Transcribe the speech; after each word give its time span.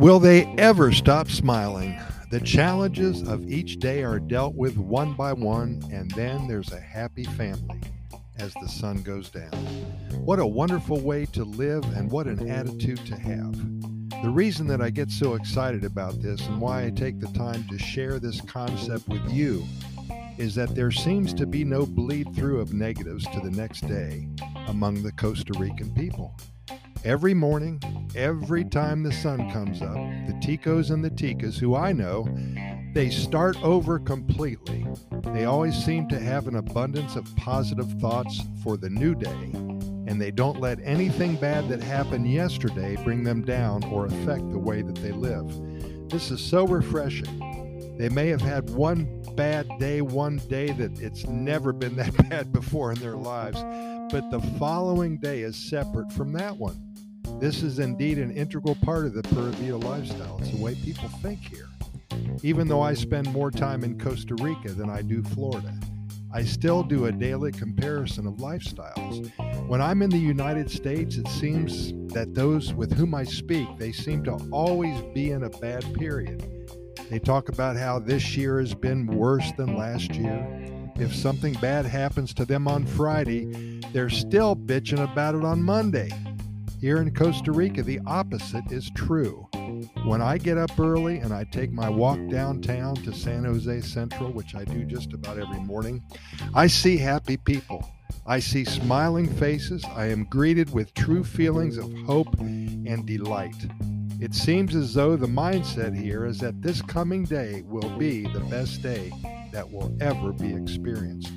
Will 0.00 0.18
they 0.18 0.46
ever 0.56 0.92
stop 0.92 1.28
smiling? 1.28 2.00
The 2.30 2.40
challenges 2.40 3.20
of 3.28 3.46
each 3.50 3.76
day 3.76 4.02
are 4.02 4.18
dealt 4.18 4.54
with 4.54 4.78
one 4.78 5.12
by 5.12 5.34
one, 5.34 5.82
and 5.92 6.10
then 6.12 6.48
there's 6.48 6.72
a 6.72 6.80
happy 6.80 7.24
family 7.24 7.82
as 8.38 8.54
the 8.54 8.66
sun 8.66 9.02
goes 9.02 9.28
down. 9.28 9.52
What 10.24 10.38
a 10.38 10.46
wonderful 10.46 11.00
way 11.00 11.26
to 11.34 11.44
live, 11.44 11.84
and 11.94 12.10
what 12.10 12.28
an 12.28 12.48
attitude 12.48 13.04
to 13.08 13.14
have. 13.14 13.52
The 14.22 14.30
reason 14.30 14.66
that 14.68 14.80
I 14.80 14.88
get 14.88 15.10
so 15.10 15.34
excited 15.34 15.84
about 15.84 16.22
this 16.22 16.46
and 16.46 16.62
why 16.62 16.86
I 16.86 16.88
take 16.88 17.20
the 17.20 17.38
time 17.38 17.68
to 17.68 17.78
share 17.78 18.18
this 18.18 18.40
concept 18.40 19.06
with 19.06 19.30
you 19.30 19.66
is 20.38 20.54
that 20.54 20.74
there 20.74 20.90
seems 20.90 21.34
to 21.34 21.44
be 21.44 21.62
no 21.62 21.84
bleed 21.84 22.34
through 22.34 22.62
of 22.62 22.72
negatives 22.72 23.26
to 23.34 23.40
the 23.40 23.50
next 23.50 23.86
day 23.86 24.26
among 24.70 25.02
the 25.02 25.12
Costa 25.12 25.52
Rican 25.58 25.92
people. 25.94 26.32
Every 27.04 27.34
morning, 27.34 27.82
every 28.14 28.64
time 28.64 29.02
the 29.02 29.12
sun 29.12 29.50
comes 29.50 29.82
up, 29.82 29.96
the 30.26 30.38
Ticos 30.40 30.92
and 30.92 31.04
the 31.04 31.10
Ticas, 31.10 31.58
who 31.58 31.74
I 31.74 31.92
know, 31.92 32.28
they 32.94 33.10
start 33.10 33.60
over 33.64 33.98
completely. 33.98 34.86
They 35.32 35.44
always 35.44 35.74
seem 35.74 36.08
to 36.08 36.20
have 36.20 36.46
an 36.46 36.56
abundance 36.56 37.16
of 37.16 37.34
positive 37.36 37.90
thoughts 38.00 38.42
for 38.62 38.76
the 38.76 38.90
new 38.90 39.16
day, 39.16 39.50
and 40.06 40.20
they 40.20 40.30
don't 40.30 40.60
let 40.60 40.78
anything 40.84 41.34
bad 41.34 41.68
that 41.68 41.82
happened 41.82 42.30
yesterday 42.30 42.96
bring 43.02 43.24
them 43.24 43.42
down 43.42 43.82
or 43.84 44.06
affect 44.06 44.50
the 44.52 44.58
way 44.58 44.82
that 44.82 44.96
they 44.96 45.12
live. 45.12 45.48
This 46.08 46.30
is 46.30 46.40
so 46.40 46.64
refreshing. 46.64 47.49
They 48.00 48.08
may 48.08 48.28
have 48.28 48.40
had 48.40 48.70
one 48.70 49.22
bad 49.36 49.68
day, 49.78 50.00
one 50.00 50.38
day 50.48 50.72
that 50.72 50.98
it's 51.02 51.26
never 51.26 51.70
been 51.70 51.96
that 51.96 52.16
bad 52.30 52.50
before 52.50 52.92
in 52.92 52.98
their 52.98 53.14
lives, 53.14 53.60
but 54.10 54.30
the 54.30 54.40
following 54.58 55.18
day 55.18 55.42
is 55.42 55.54
separate 55.54 56.10
from 56.10 56.32
that 56.32 56.56
one. 56.56 56.82
This 57.40 57.62
is 57.62 57.78
indeed 57.78 58.16
an 58.16 58.30
integral 58.30 58.74
part 58.76 59.04
of 59.04 59.12
the 59.12 59.22
Pura 59.24 59.50
Vida 59.50 59.76
lifestyle. 59.76 60.38
It's 60.38 60.50
the 60.50 60.62
way 60.62 60.76
people 60.76 61.10
think 61.20 61.40
here. 61.40 61.68
Even 62.42 62.68
though 62.68 62.80
I 62.80 62.94
spend 62.94 63.30
more 63.34 63.50
time 63.50 63.84
in 63.84 64.00
Costa 64.00 64.34
Rica 64.36 64.70
than 64.70 64.88
I 64.88 65.02
do 65.02 65.22
Florida, 65.22 65.78
I 66.32 66.42
still 66.42 66.82
do 66.82 67.04
a 67.04 67.12
daily 67.12 67.52
comparison 67.52 68.26
of 68.26 68.36
lifestyles. 68.36 69.30
When 69.68 69.82
I'm 69.82 70.00
in 70.00 70.08
the 70.08 70.16
United 70.16 70.70
States, 70.70 71.18
it 71.18 71.28
seems 71.28 71.92
that 72.14 72.34
those 72.34 72.72
with 72.72 72.94
whom 72.94 73.14
I 73.14 73.24
speak, 73.24 73.68
they 73.76 73.92
seem 73.92 74.24
to 74.24 74.38
always 74.50 75.02
be 75.12 75.32
in 75.32 75.42
a 75.42 75.50
bad 75.50 75.84
period. 75.92 76.59
They 77.10 77.18
talk 77.18 77.48
about 77.48 77.76
how 77.76 77.98
this 77.98 78.36
year 78.36 78.60
has 78.60 78.72
been 78.72 79.04
worse 79.04 79.50
than 79.56 79.76
last 79.76 80.14
year. 80.14 80.46
If 80.94 81.12
something 81.12 81.54
bad 81.54 81.84
happens 81.84 82.32
to 82.34 82.44
them 82.44 82.68
on 82.68 82.86
Friday, 82.86 83.80
they're 83.92 84.08
still 84.08 84.54
bitching 84.54 85.02
about 85.02 85.34
it 85.34 85.44
on 85.44 85.60
Monday. 85.60 86.12
Here 86.80 86.98
in 86.98 87.12
Costa 87.12 87.50
Rica, 87.50 87.82
the 87.82 87.98
opposite 88.06 88.70
is 88.70 88.92
true. 88.94 89.48
When 90.04 90.22
I 90.22 90.38
get 90.38 90.56
up 90.56 90.78
early 90.78 91.18
and 91.18 91.34
I 91.34 91.44
take 91.50 91.72
my 91.72 91.88
walk 91.88 92.18
downtown 92.28 92.94
to 92.96 93.12
San 93.12 93.42
Jose 93.42 93.80
Central, 93.80 94.30
which 94.30 94.54
I 94.54 94.64
do 94.64 94.84
just 94.84 95.12
about 95.12 95.36
every 95.36 95.58
morning, 95.58 96.04
I 96.54 96.68
see 96.68 96.96
happy 96.96 97.36
people. 97.38 97.84
I 98.24 98.38
see 98.38 98.64
smiling 98.64 99.26
faces. 99.26 99.84
I 99.96 100.06
am 100.06 100.26
greeted 100.26 100.72
with 100.72 100.94
true 100.94 101.24
feelings 101.24 101.76
of 101.76 101.92
hope 102.06 102.32
and 102.38 103.04
delight. 103.04 103.56
It 104.20 104.34
seems 104.34 104.76
as 104.76 104.92
though 104.92 105.16
the 105.16 105.26
mindset 105.26 105.96
here 105.96 106.26
is 106.26 106.38
that 106.40 106.60
this 106.60 106.82
coming 106.82 107.24
day 107.24 107.62
will 107.66 107.88
be 107.96 108.22
the 108.22 108.46
best 108.50 108.82
day 108.82 109.10
that 109.50 109.70
will 109.70 109.96
ever 109.98 110.30
be 110.32 110.54
experienced. 110.54 111.32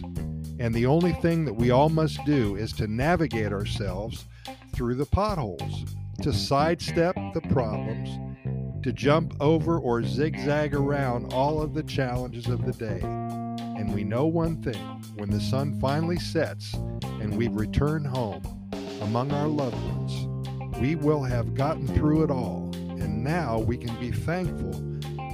And 0.59 0.76
the 0.76 0.86
only 0.86 1.14
thing 1.14 1.45
that 1.45 1.54
we 1.54 1.72
all 1.72 1.88
must 1.88 2.20
do 2.26 2.58
is 2.58 2.73
to 2.73 2.88
navigate 2.88 3.54
ourselves 3.54 4.26
through 4.73 4.95
the 4.95 5.06
potholes, 5.06 5.86
to 6.23 6.34
sidestep 6.34 7.16
the 7.34 7.42
problems, 7.50 8.20
to 8.83 8.92
jump 8.92 9.33
over 9.39 9.80
or 9.80 10.04
zigzag 10.04 10.76
around 10.76 11.33
all 11.33 11.61
of 11.61 11.73
the 11.73 11.83
challenges 11.83 12.48
of 12.48 12.66
the 12.66 12.73
day. 12.73 12.99
And 13.02 13.93
we 13.95 14.04
know 14.04 14.26
one 14.26 14.61
thing 14.61 15.02
when 15.16 15.30
the 15.30 15.39
sun 15.39 15.80
finally 15.80 16.20
sets 16.20 16.73
and 17.04 17.38
we 17.38 17.48
return 17.48 18.04
home 18.04 18.43
among 19.02 19.32
our 19.32 19.48
loved 19.48 19.82
ones, 19.95 20.27
we 20.83 20.95
will 20.95 21.23
have 21.23 21.55
gotten 21.55 21.88
through 21.88 22.26
it 22.26 22.30
all. 22.30 22.70
And 22.76 23.23
now 23.23 23.58
we 23.58 23.77
can 23.77 23.98
be 24.02 24.11
thankful 24.11 24.73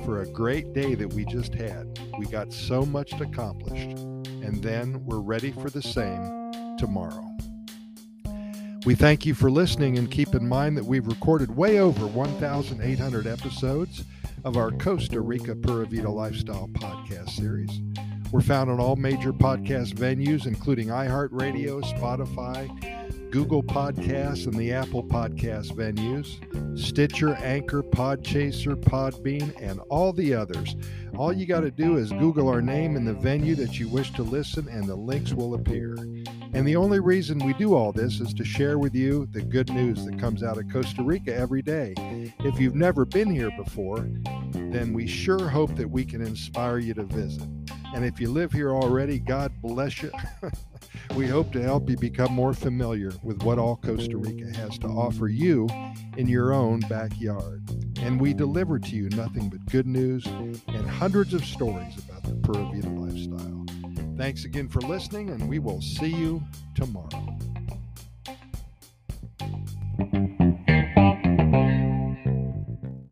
for 0.06 0.22
a 0.22 0.28
great 0.28 0.74
day 0.74 0.94
that 0.94 1.12
we 1.12 1.26
just 1.26 1.56
had. 1.56 2.00
We 2.20 2.28
got 2.28 2.54
so 2.54 2.86
much 2.86 3.20
accomplished. 3.20 3.98
And 3.98 4.62
then 4.62 5.04
we're 5.06 5.18
ready 5.18 5.52
for 5.52 5.72
the 5.72 5.82
same 5.82 6.78
tomorrow. 6.78 7.26
We 8.86 8.94
thank 8.94 9.26
you 9.26 9.34
for 9.34 9.50
listening 9.50 9.98
and 9.98 10.12
keep 10.12 10.36
in 10.36 10.48
mind 10.48 10.78
that 10.78 10.86
we've 10.86 11.08
recorded 11.08 11.58
way 11.58 11.80
over 11.80 12.06
1,800 12.06 13.26
episodes 13.26 14.04
of 14.46 14.56
our 14.56 14.70
Costa 14.70 15.20
Rica 15.20 15.56
Pura 15.56 15.88
Vida 15.88 16.12
Lifestyle 16.12 16.70
podcast 16.74 17.32
series. 17.32 17.72
We're 18.32 18.42
found 18.42 18.70
on 18.70 18.80
all 18.80 18.98
major 18.98 19.34
podcast 19.34 19.96
venues, 19.96 20.46
including 20.46 20.90
iHeartRadio, 20.90 21.82
Spotify, 21.98 22.99
Google 23.31 23.62
Podcasts, 23.62 24.45
and 24.45 24.56
the 24.56 24.73
Apple 24.73 25.03
Podcast 25.03 25.73
venues, 25.73 26.40
Stitcher, 26.78 27.35
Anchor, 27.35 27.84
Podchaser, 27.84 28.75
Podbean, 28.75 29.53
and 29.62 29.79
all 29.90 30.12
the 30.13 30.34
others. 30.34 30.75
All 31.16 31.31
you 31.31 31.45
got 31.45 31.62
to 31.62 31.69
do 31.69 31.97
is 31.97 32.12
Google 32.12 32.50
our 32.50 32.62
name 32.62 32.95
and 32.95 33.07
the 33.07 33.13
venue 33.13 33.53
that 33.56 33.79
you 33.79 33.88
wish 33.88 34.12
to 34.13 34.23
listen, 34.23 34.67
and 34.67 34.85
the 34.85 34.95
links 34.95 35.34
will 35.34 35.53
appear. 35.53 35.95
And 36.53 36.67
the 36.67 36.75
only 36.75 37.00
reason 37.00 37.45
we 37.45 37.53
do 37.53 37.75
all 37.75 37.91
this 37.91 38.19
is 38.19 38.34
to 38.34 38.44
share 38.44 38.79
with 38.79 38.95
you 38.95 39.28
the 39.31 39.41
good 39.41 39.72
news 39.72 40.06
that 40.06 40.19
comes 40.19 40.41
out 40.41 40.57
of 40.57 40.72
Costa 40.72 41.03
Rica 41.03 41.35
every 41.35 41.61
day. 41.61 41.94
If 42.40 42.59
you've 42.59 42.75
never 42.75 43.06
been 43.06 43.29
here 43.29 43.51
before, 43.57 44.09
then 44.53 44.94
we 44.94 45.06
sure 45.06 45.47
hope 45.47 45.75
that 45.75 45.90
we 45.90 46.03
can 46.03 46.22
inspire 46.22 46.79
you 46.79 46.96
to 46.96 47.03
visit. 47.03 47.47
And 47.94 48.06
if 48.06 48.20
you 48.20 48.30
live 48.30 48.52
here 48.52 48.72
already, 48.72 49.20
God 49.20 49.52
bless 49.62 50.02
you. 50.02 50.12
we 51.16 51.28
hope 51.28 51.52
to 51.54 51.62
help 51.62 51.90
you 51.90 51.98
become 51.98 52.32
more 52.32 52.54
familiar 52.54 53.12
with 53.24 53.42
what 53.44 53.58
all 53.58 53.78
Costa 53.78 54.18
Rica 54.18 54.56
has 54.58 54.78
to 54.80 54.88
offer 54.88 55.28
you 55.28 55.68
in 56.18 56.28
your 56.28 56.54
own 56.54 56.82
backyard. 56.82 57.64
And 58.02 58.22
we 58.22 58.34
deliver 58.34 58.80
to 58.80 58.96
you 58.96 59.10
nothing 59.10 59.50
but 59.50 59.66
good 59.66 59.88
news 59.88 60.26
and 60.26 60.88
hundreds 60.88 61.34
of 61.34 61.44
stories 61.44 61.98
about 61.98 62.24
the 62.24 62.36
Pura 62.36 62.70
Vida 62.72 62.90
lifestyle. 62.90 63.66
Thanks 64.18 64.46
again 64.46 64.68
for 64.68 64.82
listening, 64.82 65.30
and 65.30 65.50
we 65.50 65.60
will 65.60 65.82
see 65.82 66.10
you 66.10 66.44
tomorrow. 66.76 67.10